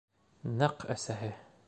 Нәҡ 0.61 0.87
әсәһе. 0.95 1.33